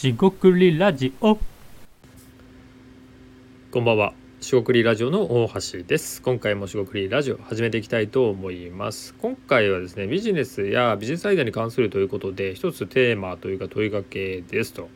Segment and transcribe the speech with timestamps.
[0.00, 1.36] しごくりラジオ
[3.72, 4.12] こんばんは。
[4.40, 6.22] しごくりラジオの大橋です。
[6.22, 9.12] 今回もしごくりラジオ始めていきたいと思います。
[9.14, 14.88] 今回はですね、ビジネスやビジネスアイデアに関するということで、一つテーマというか問いかけですと。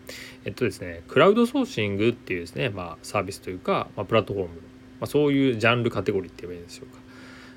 [0.45, 4.61] えっとですね、クラウドソーシングっていうですね、まあサービスというか、まあ、プラットフォーム、ま
[5.01, 7.03] あ、そういうジャンルカテゴリーって言えばいいんでしょうか。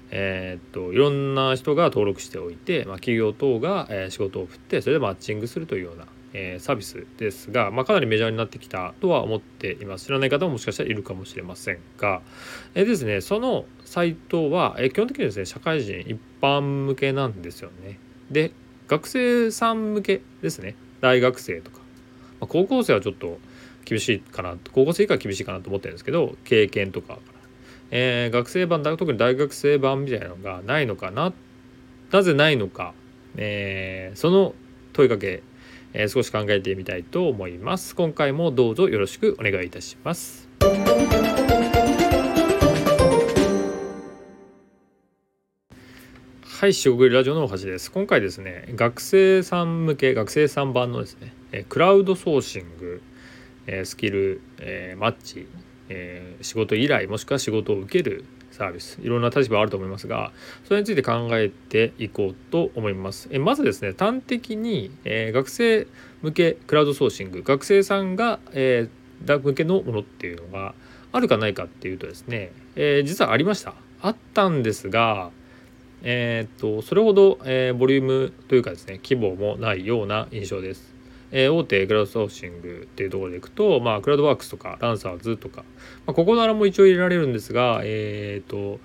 [0.09, 6.07] えっといろんな人が登録しておいて、まあ、企業等が、えー仕事を振ってそれでマッチングするというような、
[6.37, 10.07] えサービスですが、まあ、かなりメジャーになってきたとは思っています。
[10.07, 12.21] 知らない方ももしかしたらいるかもしれませんが、
[12.73, 17.97] えーですねそのサイトは、え基本的にですね社会人一般向けなんですよね。
[18.29, 18.51] で
[18.87, 20.75] 学生さん向けですね。
[20.99, 21.77] 大学生とか、
[22.41, 23.39] まあ、高校生はちょっと
[23.85, 27.19] 厳しいかな高校生以下は厳しいかなと思ってるんですけど経験とか
[27.91, 31.31] えー学生版特に大学生版みたいなのがないのかな。
[32.11, 32.93] なぜないのか、
[33.37, 34.53] えーその
[34.93, 35.43] 問いかけ、
[35.97, 40.47] えー少し考えてみたいと思います今回もどうぞよろしくお願いいたします
[46.43, 47.91] はい、しごくりラジオの大橋です。
[47.91, 53.03] 今回ですね、学生さん向け、学生さん版のですね、えクラウドソーシング、
[53.67, 55.47] えスキル、えマッチ、
[55.89, 58.23] え仕事依頼もしくは仕事を受ける
[58.55, 60.31] サービスいろんな立場あると思いますが
[60.63, 63.27] それについて考えていこうと思います。
[63.31, 65.87] えまずですね端的に、えー学生
[66.21, 70.73] 向けクラウドソーシング学生さんが、えー、向けのものっていうのが
[71.11, 73.73] あるかないかっていうとですね、えー実はありました。
[74.01, 75.31] あったんですが
[76.03, 80.94] えっとそれほど、えボリュームというかですね規模もないような印象です。
[81.37, 85.65] えー大手クラウドソーシングっていうところでいくと、まあ、クラウドワークスとかランサーズとか、
[86.07, 88.79] まあ、ここならも一応入れられるんですが、えー、と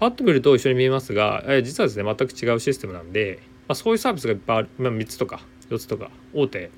[0.00, 6.70] パッと見ると一緒に見えますが、えー実はですね全く違うシステムなんで、まあ、そういうサービスがいっぱいある、まあ、3つとか4つとか大手、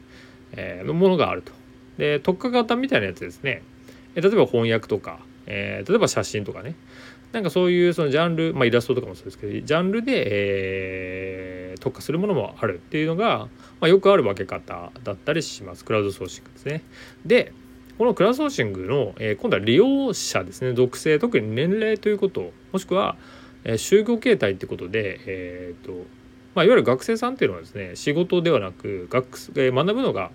[0.52, 1.52] えーのものがあると。
[1.96, 3.62] で特化型みたいなやつですね、
[4.16, 6.74] えー例えば翻訳とか、えー例えば写真とかね
[7.30, 11.53] なんかそういうそのジャンル、まあ、イラストとかもそうですけどジャンルで、えー
[11.84, 13.48] 特化するものもあるっていうのが、ま
[13.82, 16.82] あ、よくある分け方だったりしますクラウドソーシングですね。
[17.26, 17.52] で
[17.98, 23.16] このクラウドソーシングの、えー今度は利用者ですね属性特に年齢ということもしくは、
[23.64, 25.92] えー就業形態ってことで、えーと
[26.54, 30.30] まあ、いわゆる学生さんっていうのはですね仕事ではなく学,、えー学ぶのが、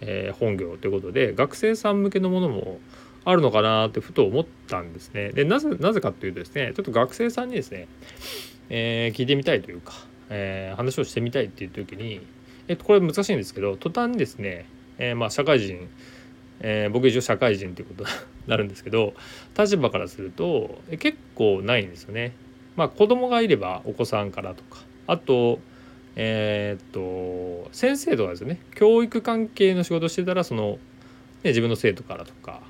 [0.00, 2.80] えー本業ということで学生さん向けのものも
[3.26, 5.30] あるのかなってふと思ったんですね。
[5.32, 7.86] でなぜなぜかっていうとですねちょっと学生さんにですね、
[8.70, 9.92] えー聞いてみたいというか、
[10.30, 12.20] えー話をしてみたいっていう時に、
[12.68, 14.66] えっと、これ難しいんですけど途端にですね、
[14.98, 15.88] えーまあ社会人、
[16.60, 18.10] えー僕一応社会人っていうことに
[18.46, 19.14] なるんですけど
[19.58, 22.32] 立場からするとえ結構ないんですよね。
[22.76, 25.60] まあ子供がいればお子さんからとかあと
[26.16, 32.60] えーっと先生とかですね教育関係の仕事してたらその、ね、自分の生徒からとか、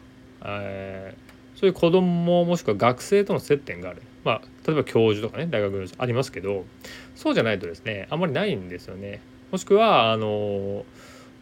[0.45, 1.24] えー
[1.57, 6.65] そういう子供もしくは学生との接点がある、まあ、例えば教授とかね大学のありますけど
[7.15, 9.21] そうじゃないとですねあんまりないんですよね。
[9.51, 10.85] もしくはあの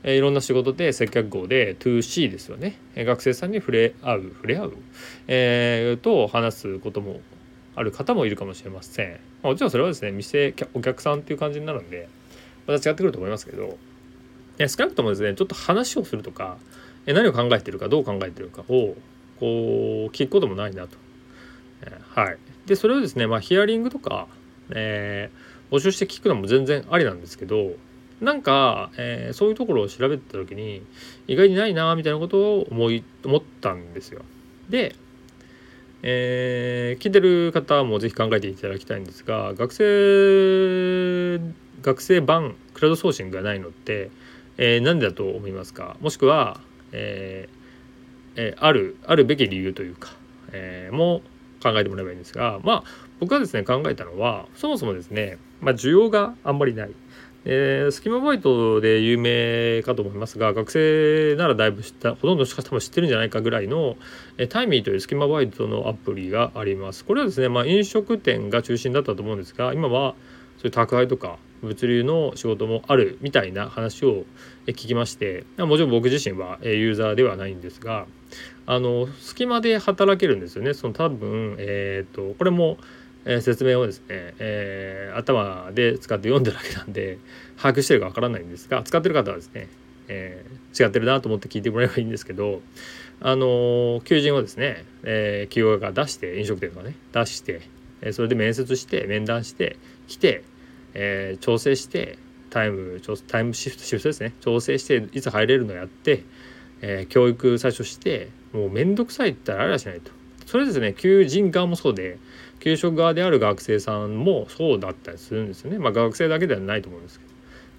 [0.05, 4.77] えいろんな仕事で接客業で 2C ですよね学生さんに触れ合う触れ合う、
[5.29, 7.21] えーと話すことも
[7.75, 9.13] ある方もいるかもしれません。
[9.13, 12.09] まあもちろんそれはですね店お客さんっていう感じになるんで
[12.67, 13.79] また違ってくると思いますけど
[14.59, 16.59] 少なくともですねちょっと話をするとか
[17.07, 18.95] 何を考えてるかどう考えてるかを
[19.45, 20.97] 聞くこともないなと。
[21.83, 24.29] えーはい、でそれをですね、まあ、ヒアリングとか、
[24.71, 27.71] えー募集して聞くのも全然ありなんですけど
[28.21, 30.83] なんか、えーそういうところを調べてた時に
[31.27, 34.21] 意外にないなみたいなことを思い思ったんですよ。
[34.69, 34.95] で、
[36.03, 41.41] えー聞いてる方もぜひ考えていただきたいんですが学生
[41.81, 44.11] 学生版クラウドソーシングがないのって、
[44.59, 45.97] えーなんでだと思いますか？
[46.01, 46.61] もしくは、
[46.93, 47.62] えー
[48.37, 50.11] えあるあるべき理由というか、
[50.53, 51.23] えも
[51.63, 52.85] 考えてもらえばいいんですがまあ
[53.21, 56.91] 僕はですね考えたのはそもそもですね、まあ、需要があんまりない。
[57.45, 63.97] えースキマバイトで有名かと思いますが学生ならだいぶ知ったほとんどの方も知ってるんじゃないかぐらいの、
[64.39, 67.05] えータイミーというスキマバイトのアプリがあります。
[67.05, 70.15] これはですね、まあ、飲食店が中心だったと思うんですが今は
[70.59, 74.25] そういう宅配とか物流の仕事もあるみたいな話を
[74.67, 78.07] 聞きましてもちろん僕自身はユーザーではないんですが
[78.67, 80.75] あの隙間で働けるんですよね。
[80.75, 82.79] その多分、えー、とこれも、
[83.25, 87.19] えー説明をですね、えー頭で使って読んでるだけなんで
[87.57, 89.69] 把握してるかわからないんですが使ってる方はですね、
[90.09, 92.63] えー違ってるなと思って聞いてもらえばいいんですけど
[93.21, 97.61] あの求人をですね、えー企業が出して飲食店がね出して、
[98.13, 99.77] それで面接して面談して
[100.09, 100.45] 来て、
[100.95, 102.19] えー調整して
[102.51, 104.35] タイムタイムシフトシフトですね。
[104.41, 106.25] 調整していつ入れるのやって、
[106.83, 110.11] えー、教育最初してもう面倒くさいって言ったらあれはしないと。
[110.47, 112.19] それですね求人側もそうで
[112.61, 115.79] 給食側である学生さんもそうだったりするんですよね。
[115.79, 117.33] まあ学生だけではないと思うんですけど。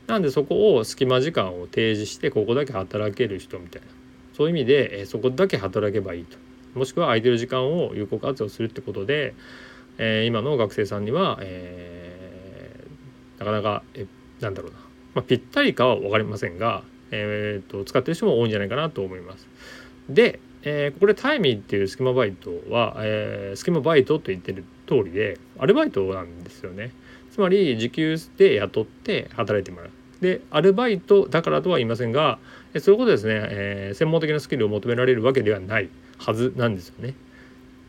[0.07, 3.88] なんでそこを隙間時間を提示してここだけ働ける人みたいな。
[4.33, 6.38] そういう意味で、えー、そこだけ働けばいいと。
[6.74, 9.36] もしくは空いてる時間を有効活用するってことで、
[10.00, 12.12] えー、今の学生さんには、えー、
[13.44, 14.06] なかなかえ
[14.42, 14.78] なんだろうな、
[15.16, 19.48] まあ、ぴったりかは分かりませんが、えーと、使ってる人も多いんじゃないかなと思います。
[20.10, 26.92] で、えー、これタイミーっていうスキマバイトは、えー、スキマバイトと言ってる通りでアルバイトなんですよね。
[27.31, 29.90] つまり時給で雇って働いてもらう。
[30.22, 32.40] でアルバイトだからとは言いませんが
[32.80, 37.13] そういうことですね、えー、専門的なスキルを求められるわけではないはずなんですよね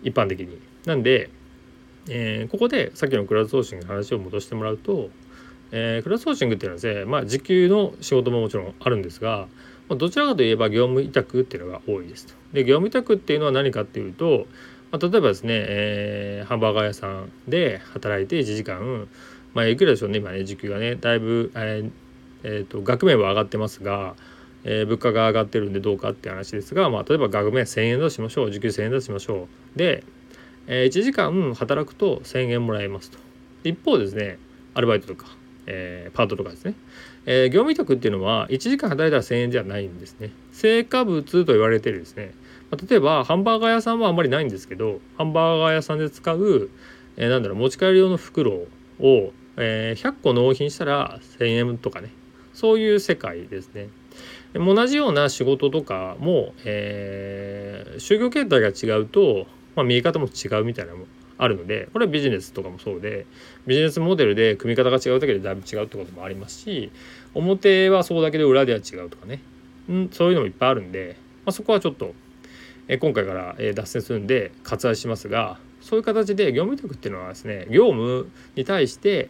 [0.02, 0.58] 一般的に。
[0.84, 1.30] なんで、
[2.08, 5.10] えー、ここでさっきのクラウドソーシングの話を戻してもらうと、
[5.72, 9.48] えー、クラウドソーシングっていうのはですね、まあ、時給の仕事ももちろんあるんですが、
[9.88, 12.26] まあ、どちらかといえば業務委託っていうのが多いです。
[12.26, 12.34] と。
[12.52, 14.46] で業務委託っていうのは何かっていうと、
[14.92, 19.08] まあ、例えばですね、えー、ハンバーガー屋さんで働いて1時間
[19.54, 20.96] まあいくらでしょうね今ね時給がね。
[20.96, 21.90] だいぶ、えー
[22.42, 24.14] えーと、額面は上がってますが、
[24.64, 29.78] えー、物価が上がってるんでどうかっていう話ですが、まあ、例えば額面1,000円としましょう時給1,000円としましょう。
[29.78, 30.04] で、
[30.66, 33.18] えー、1時間働くと1,000円もらえますと。
[33.62, 34.38] 一方ですね
[34.74, 35.26] アルバイトとか、
[35.66, 36.74] えー、パートとかですね、
[37.26, 40.30] えー、業務委託っていうのは1時間働いたら1,000円じゃないんですね。
[40.52, 42.34] 成果物と言われてるですね、
[42.70, 46.70] まあ、例えばハンバーガー屋さんはあんまりないんですけどハンバーガー屋さんで使う、
[47.16, 48.68] えー、なんだろう持ち帰り用の袋を、
[49.56, 52.10] えー、100個納品したら1,000円とかね。
[52.54, 53.88] そういう世界ですね。
[54.54, 63.26] 同じような仕事とかも、えー、就業形態が違うと、まあ、見え方も違うみたいなもあるのでこれはビジネスとかもそうで
[63.66, 66.92] ビジネスモデルで組み方が違うだけでだいぶ違うってこともありますし
[67.34, 69.40] 表はそうだけど裏では違うとかね、
[69.92, 72.14] ん、そういうのもいっぱいあるんで、まあ、そこはちょっと、
[72.86, 79.28] え、今回から、え、脱線するんで割愛しますがそういう形で業務委託っていうのはですね業務に対して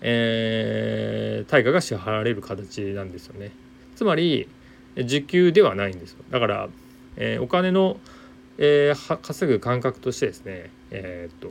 [0.00, 3.50] えー、対価が支払われる形なんですよね。
[3.96, 4.48] つまり
[4.96, 6.18] 時給ではないんですよ。
[6.30, 6.68] だから、
[7.16, 7.98] えー、お金の、
[8.58, 11.48] えー、稼ぐ感覚としてですね、えー、っと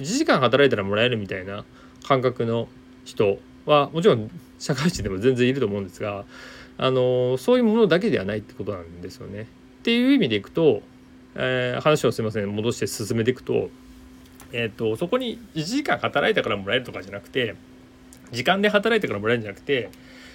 [0.00, 1.64] 1時間働いたらもらえるみたいな
[2.06, 2.68] 感覚の
[3.04, 6.24] 人はもちろん社会人でも全然いると思うんですが、
[6.76, 9.42] あのそういうものだけではないってことなんですよね。
[9.42, 9.46] っ
[9.82, 10.82] ていう意味でいくと、
[11.34, 13.70] えー、話をすいません戻して進めていくと,、
[14.52, 17.54] えーとそこに1時間働いたからもらえるとかじゃなくて
[18.32, 19.90] 時間で働いてからもらえるんじゃなくて、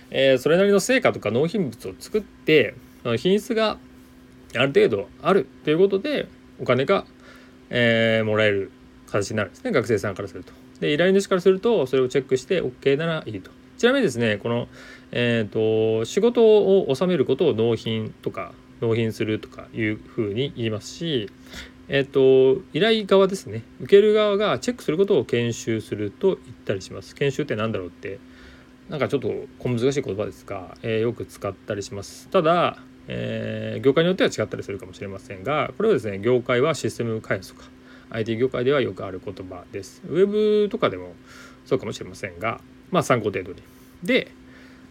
[0.10, 2.74] えー、それなりの成果とか納品物を作って
[3.18, 3.77] 品質が
[4.57, 6.28] ある程度あるということで
[6.62, 7.06] お金が、
[7.69, 8.72] えー、もらえる
[9.07, 10.54] 形になるんですね学生さんからすると。
[10.80, 13.52] で依頼主からするとそれをチェックして OK ならいいと。
[13.78, 14.68] ちなみにですねこの、
[15.12, 21.30] えーと、仕事を収めることを納品とか納品するとかいうふうに言いますし、
[21.88, 28.19] えっ、と依頼側ですね受ける側がチェックすることを研修すると言ったりします研修って何だろうって
[28.90, 29.30] なんかちょっと
[29.60, 37.68] 小難しい言葉ですが、えー、よく使ったりしますただ、えー、業界によっては違ったりするかもしれませんがこれはですね業界はシステム開発とか
[38.10, 41.13] IT 業界ではよくある言葉ですウェブとかでも
[41.66, 43.62] そうかもしれませんがまあ参考程度に
[44.03, 44.32] で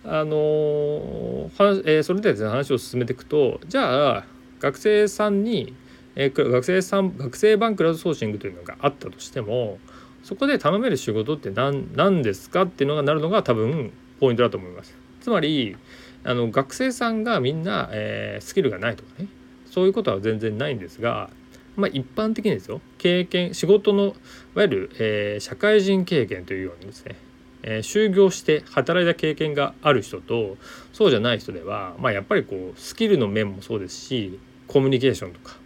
[0.05, 4.25] あのー、えー、それでですね話を進めていくとじゃあ
[4.61, 5.75] 学生さんに
[6.17, 9.79] えー、学生さん学生版クラウドソーシングというのがあったとしても
[10.23, 14.95] そこで頼める仕事って何何ですかっていうのがなるのが多分ポイントだと思います。
[15.21, 15.77] つまり
[16.25, 19.29] あの学生さんがみんな、えー、スキルがないとかね。
[19.71, 21.31] そういうことは全然ないんですが、
[21.75, 22.81] まあ、一般的にですよ。
[22.99, 24.09] 経験仕事のい
[24.55, 27.17] わゆる、えー、社会人経験というようにですね、
[27.65, 30.57] えー、就業して働いた経験がある人と
[30.93, 34.39] そうじゃない人では、まあ、やっぱりこうスキルの面もそうですし
[34.69, 35.57] コミュニケーションとか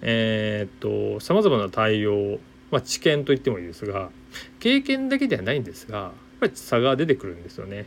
[0.00, 2.38] え、っとさまざまな対応、
[2.70, 4.10] まあ、知見といってもいいですが
[4.60, 7.86] 経験だけではないんですがやっぱり差が出てくるんですよね。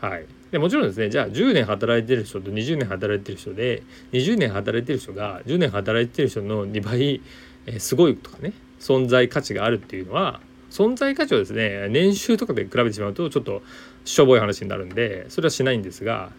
[0.00, 3.82] はい、でもちろんですねじゃあ10年働いてる人と20年働いてる人で
[4.12, 7.20] 20年働いてる人が10年働いてる人の2倍、
[7.66, 13.62] えー、すごいとかね存在価値があるっていうのは存在価値をですね年収とかで比べてしまうとちょっと
[14.04, 16.30] しょぼい話になるんでそれはしないんですが、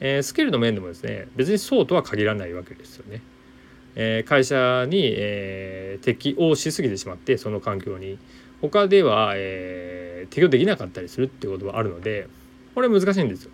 [0.00, 3.20] えー、スキルの面でもですね別にそうとは限らないわけですよね。
[4.00, 8.16] え会社に、え適応しすぎてしまってその環境に
[8.60, 12.28] 他では、え適応できなかったりするっていうことはあるので
[12.78, 13.50] これ難しいんですよ。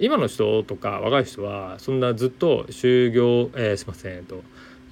[0.00, 4.42] 今の人とか若い人はそんなずっと就業、えー、すいません、と、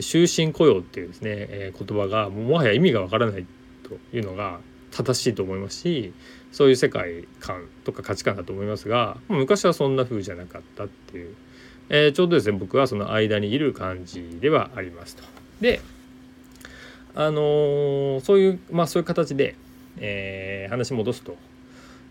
[0.00, 3.46] 終身雇用っていうですね、えー、言葉がもはや意味がわからない
[3.82, 4.60] というのが
[4.90, 6.12] 正しいと思いますし
[6.52, 11.34] そういう世界観とか価値観だと思いますが昔はそんな風じゃなかったっていう、
[11.88, 15.22] えー、ちょうどですね僕はその間にいる感じではありますと。
[15.60, 15.80] で
[17.14, 19.56] あのー、そういうまあそういう形で、
[19.98, 21.36] えー、話戻すと、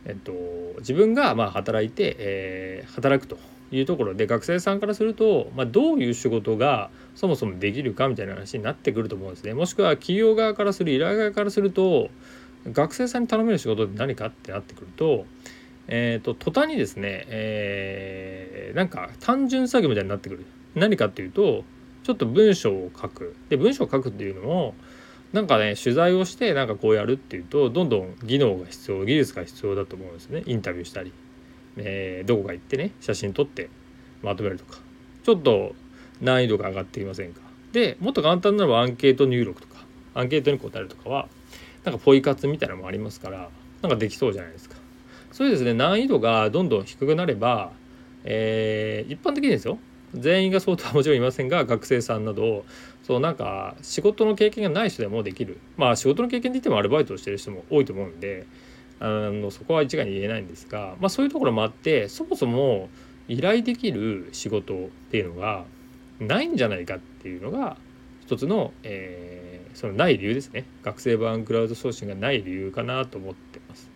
[0.08, 0.32] えっと、
[0.80, 3.38] 自分がまあ働いて、えー、働くと
[3.72, 9.54] いうところで学生さんからすると、まあ、どういう仕事がそもそもできるかみたいな話になってくると思うんですね。
[9.54, 12.10] もしくは企業側からする依頼側からすると
[12.72, 15.26] 学生さんに頼める仕事って何かってなってくると,、
[15.90, 20.46] えーと、途端にですね、えー、なんか単純作業みたいになってくる。
[20.76, 21.66] 何かっていうと
[22.04, 23.36] ちょっと文章を書く。
[23.50, 24.74] で文章を書くっていうのも
[25.34, 30.44] なんかね取材をしてなんかこうやるっていうとどんどん技能が必要技術が必要だと思うんですね。
[30.46, 31.12] インタビューしたり。
[31.80, 33.70] えー、どこか行ってね写真撮って
[34.24, 34.80] まとめるとか。
[35.24, 35.76] ちょっと
[36.22, 37.42] 難易度が上がってきませんか。
[37.72, 39.78] でもっと簡単なのはアンケート入力とか。
[40.16, 41.28] アンケートに答えるとかは
[41.84, 43.50] なんかポイ活みたいなのもありますから
[43.84, 44.76] なんかできそうじゃないですか。
[45.32, 47.72] そういうですね難易度がどんどん低くなれば、
[48.24, 49.78] えー、一般的にですよ。
[50.16, 52.66] 全員がそうとはもちろんいませんが学生さんなど
[53.08, 58.46] そうなんか仕事の経験がない人でもできるまあ仕事の経験で言ってもアルバイトをしてる人も多いと思うんで
[59.00, 62.90] あのそこは一概に言えないんですが、まあ、そういうところもあってそもそも
[63.30, 64.78] 依頼できる仕事っ
[65.10, 65.64] ていうのが
[66.20, 67.78] ないんじゃないかっていうのが
[68.26, 73.90] 一つの、えー、そのない理由ですね学生版クラウドソーシングがない理由かなと思ってます。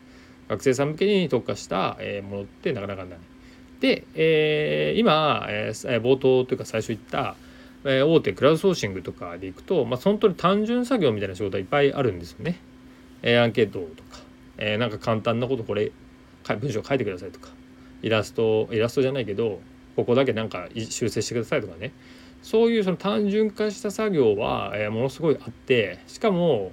[0.48, 1.98] 学生さん向けに特化した
[2.30, 3.20] ものってなかなかない。
[3.82, 7.36] で、えー、今、えー、冒頭というか最初言った、
[7.86, 12.60] え、大手クラウドソーシングとかでいくと、まあ、本当に単純作業みたいな仕事はいっぱいあるんですよね。
[13.24, 14.22] え、アンケートとか
[14.58, 15.92] え、なんか簡単なことこれ
[16.48, 17.50] 文章書いてくださいとか
[18.02, 19.60] イラストイラストじゃないけど
[19.96, 21.92] ここだけなんか修正してくださいとかね
[22.42, 26.72] そういうその単純化した作業は、え、ものすごいあってしかも、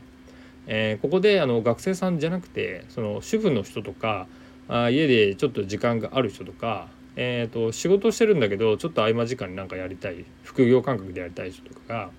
[0.66, 4.26] え、ここであの学生さんじゃなくてその主婦の人とか
[4.68, 6.88] あ家でちょっと時間がある人とか、
[7.20, 10.24] えーと、仕事してるんだけどちょっと合間時間になんかやりたい。
[10.44, 12.10] 副業感覚でやりたい人とかが、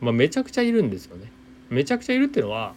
[0.00, 1.30] まあ、めちゃくちゃいるんですよね。
[1.70, 2.74] めちゃくちゃいるっていうのは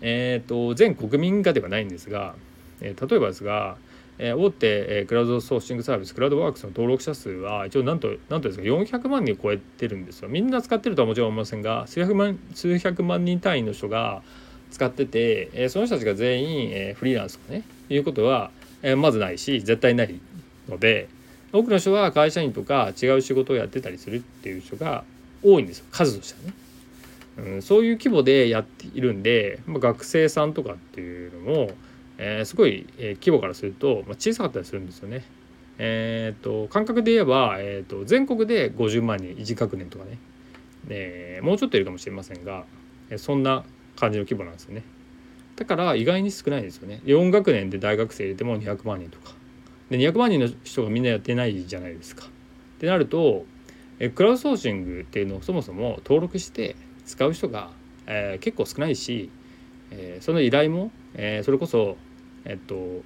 [0.00, 2.34] えーと、全国民がではないんですが、
[2.80, 3.76] えー、例えばですが、
[4.18, 10.28] えー、大手、えー、クラウドソーシングサービスクラウドワークスの登録者数は一応なんとなんとですか400万人を超えてるんですよ。
[10.28, 14.22] みんな使ってるとはもちろん思いませんが数百万数百万人単位の人が
[14.70, 18.50] 使ってて、えー、その人たちが全員、えー、フリーランスとかねいうことは、
[18.82, 20.20] えー、まずないし絶対ない。
[20.70, 21.08] ので
[21.52, 25.04] 多くの人は会社員とか違う仕事をやってたりするっていう人が
[25.42, 26.54] 多いんですよ数としてはね。
[27.38, 31.70] うん、そういう規模でやっているんで、まあ、学生さんとかっていうのも、
[32.18, 35.24] えー、すごい、えー、規模からすると、まあ、小さかったりするんですよね。
[35.78, 40.18] えーと、感覚で言えば、えーと、全国で50万人1学年とかね、
[40.88, 42.64] えー、もうちょっといるかもしれませんが、
[43.08, 43.64] え、そんな
[43.96, 44.82] 感じの規模なんですよね。
[45.56, 47.00] だから意外に少ないですよね。
[47.04, 49.39] 4学年で大学生入れても200万人とか。
[49.90, 52.26] で200万人の人がみんなやってないじゃないですか。
[52.26, 52.28] っ
[52.80, 53.44] てなると、
[53.98, 57.70] えクラウドソーシングっていうのをそもそも登録して使う人が、
[58.06, 59.30] えー、結構少ないし、
[59.90, 61.96] えー、その依頼も、えー、それこそ
[62.44, 63.02] えっと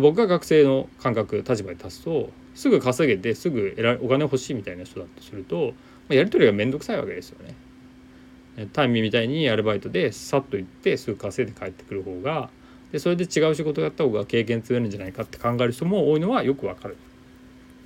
[0.00, 5.74] 僕が学生の感覚立場に立つとすぐ稼げてすぐ得らお金欲しいみたいな人だとすると
[6.08, 7.54] まやり取りが面倒くさいわけですよね。
[8.72, 12.48] タイミーみたいにアルバイトでさっと行ってすぐ稼いで帰ってくる方が
[12.96, 16.96] でそれで違う仕事をやった方が経験積めるんじゃないかって考える人も多いのはよくわかる。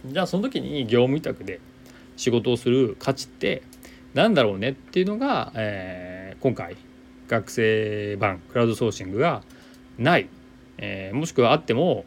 [0.07, 1.59] じゃあその時に業務委託で
[2.17, 3.64] 仕事をする価値って
[4.14, 6.76] なんだろうねっていうのが、えー、今回
[7.26, 9.43] 学生版クラウドソーシングが
[9.99, 10.29] ない、
[10.79, 12.05] えー、もしくはあっても、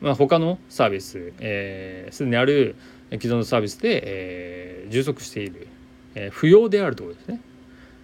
[0.00, 2.76] まあ、他のサービスすで、えー、にある
[3.10, 5.66] 既存のサービスで、えー、充足している、
[6.14, 7.40] えー、不要であるところですね。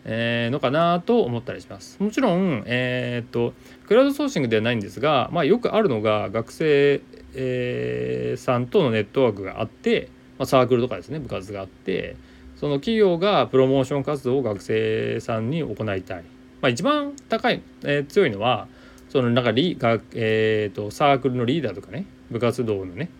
[0.04, 2.02] えー、のかなと思ったりします。
[2.02, 3.54] もちろん、えー、っと
[3.86, 7.00] クラウドソーシングではないんですが、まあ、よくあるのが学生、
[7.34, 10.08] えー、さんとのネットワークがあって、
[10.38, 12.16] まあ、サークルとかですね部活があって
[12.56, 16.24] その企業がプロモーション活動を学生さんに行いたい、
[16.60, 18.68] まあ、一番高い、えー、強いのは
[19.08, 23.10] そのなんかリが、えーと、サークルのリーダーとかね部活動のね、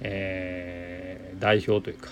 [0.00, 2.10] えー、代表というか、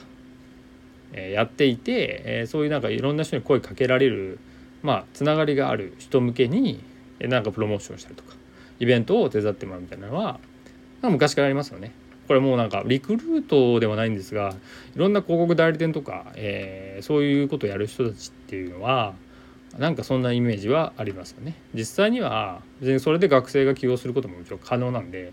[1.14, 4.38] え、やっていて、え、そういうなんかいろんな人に声かけられる
[4.84, 6.84] まあつながりがある人向けに
[7.18, 8.36] なんかプロモーションしたりとか
[8.78, 10.38] イベントを手伝ってもらうみたいなのは
[11.02, 11.92] 昔からありますよね。
[12.28, 14.54] これもうなんかリクルートではないんですが
[14.94, 19.14] いろんな広告代理店とか、えー、そういうことをやる人たちっていうのは
[19.78, 21.54] なんかそんなイメージはありますよね。
[21.74, 25.32] 実際には別にそれで学生が起業することももちろん可能なんで、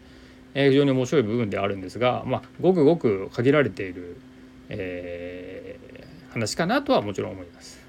[0.54, 4.18] えー、非常に面白い部分ではあるんですが、まあ、ごくごく限られている、
[4.74, 7.80] えー、話かなとはもちろん思います。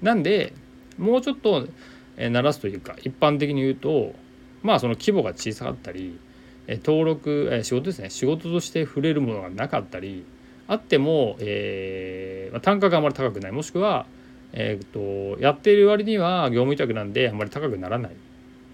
[0.00, 0.52] なんで
[0.98, 1.68] もうちょっと
[2.16, 4.14] えー、鳴らすというか一般的に言うと
[4.62, 6.18] まあその規模が小さかったり、
[6.66, 10.24] えー、登録、えー、仕事ですね仕事として触れるものがなかったり
[10.68, 14.06] あっても、えーまあ、単価があまり高くないもしくは、
[14.52, 18.12] えーと、やっている割には業務委託なんであんまり高くならない。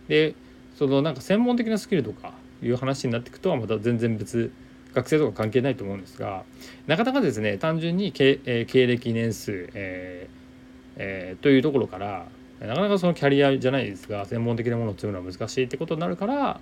[0.09, 0.35] で
[0.77, 4.53] そのなんか専門的なスキルとかいう話になっていくとはまた全然別
[4.95, 6.45] 学生とか関係ないと思うんですが
[6.87, 10.39] なかなかですね単純に経,、えー、経歴年数、えー
[10.97, 12.27] えー、というところから
[12.61, 16.61] なかなかそのキャリアじゃないですが専門的なものを積むのは難しいってことになるから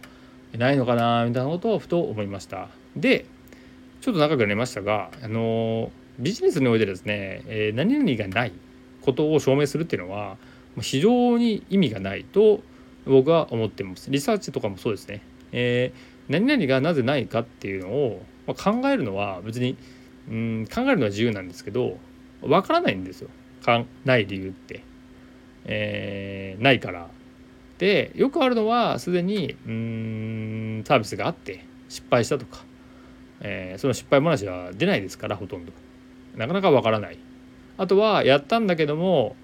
[0.56, 2.68] ないのかなみたいなことをふと思いました。
[2.96, 3.26] で
[4.00, 8.52] ちょっと長くなりましたがあのビジネスにおいてですね、えー、何々がない
[9.02, 10.36] ことを証明するっていうのは
[10.80, 12.60] 非常に意味がないと
[13.06, 14.10] 僕は思ってます。
[14.10, 19.76] リサーチとかもそうですね、えー、何々がなぜないかっていうのを、まあ、考えるのは別に
[20.28, 21.98] うん考えるのは自由なんですけど
[22.42, 23.30] わからないんですよ。
[23.62, 24.82] かない理由って、
[25.64, 27.08] えー、ないから。
[27.78, 32.64] でよくあるのはすでにうんサービスがあって失敗したとか、
[33.40, 35.72] えー、その失敗話は出ないですからほとんど。
[36.36, 37.18] なかなかわからない。
[37.78, 39.36] あとはやったんだけども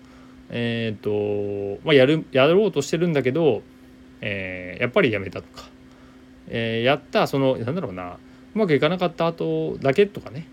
[0.52, 3.62] えっ、ー、と、まあ、やるやろうとしてるんだけど、
[4.20, 5.68] えー、やっぱりやめたとか、
[6.48, 8.18] えー、やったそのなんだろうな
[8.54, 10.46] うまくいかなかった後だけとかね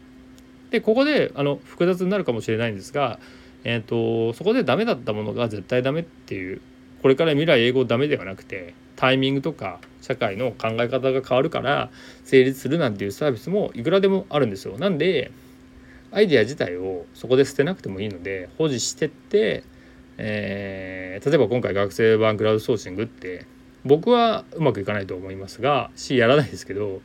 [0.71, 3.19] でここであの複雑になるかもしれないんですが
[3.63, 6.61] えーと、そこでダメだったものが絶対ダメっていう
[7.01, 11.89] これから未来英語ダメではなくてタイミングとか社会の考え方が変わるから
[12.23, 14.77] 成立するなんていうサービスもいくらでもあるんですよ。
[14.77, 15.31] なんで
[16.11, 19.63] アイデア自体をそこで捨てなくてもいいので保持してって、
[20.17, 23.45] えー、例えば今回学生版クラウドソーシングって
[23.85, 27.01] 僕はうまくいかないと思いますがしやらないですけど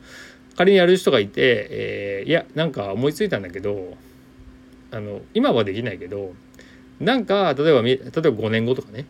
[0.55, 3.95] 仮にやる人がいて、えー、いやなんか思いついたんだけど
[4.91, 6.33] あの今はできないけど
[6.99, 9.05] なんか例えば例えば5年後とかね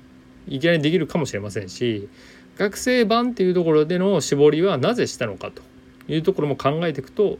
[0.47, 2.09] いきなりできるかもしれませんし
[2.57, 5.61] 学生版っていうところでの絞りはなぜしたのかと
[6.07, 7.37] いうところも考えていくと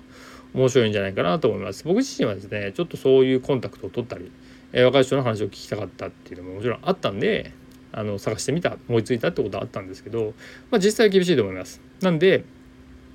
[0.53, 1.83] 面白いんじゃないかなと思います。
[1.83, 4.31] 僕自身はですねちょっとそういうコンタクトを取ったり、
[4.71, 7.51] えー、若い人の話を聞きたかったっていうのももちろんあったんで
[7.97, 10.33] あの探してみた思いついたってことはあったんですけど、
[10.69, 11.79] まあ、実際は厳しいと思います。
[12.01, 12.43] なんで、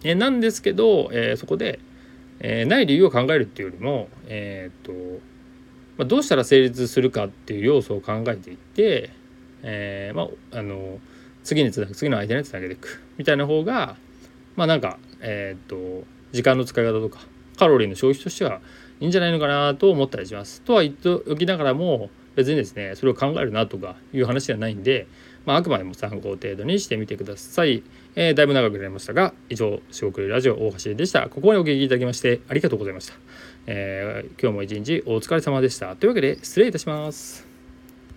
[0.03, 1.79] え、なんですけど、えー、そこで、
[2.41, 4.93] えー、ない理由を考えるっていうよりもえっと
[5.99, 9.11] まあ、どうしたら成立するかっていう要素を考えていって、
[9.63, 10.99] えー、まあ、あの
[11.45, 13.97] 次につなぐ次の間につなげていくみたいな方が
[14.57, 17.21] まあなんかえっ、と時間の使い方とか
[17.59, 18.63] カロリーの消費としては
[19.01, 20.63] いいんじゃないのかなと思ったりします。
[20.63, 22.09] とは言っておきながらも
[22.41, 25.07] 別にですねそれを考えるなとかいう話ではないんで、
[25.47, 27.83] まあ、あくまでも参考程度にしてみてください。
[28.17, 31.29] えー、だいぶ長くなりましたが以上「仕送りラジオ大橋」でした。
[31.29, 33.15] ここまでお聴きいただきましてありがとうございました。
[33.67, 35.95] えー、今日も一日お疲れ様でした。
[35.97, 37.50] というわけで失礼いたします。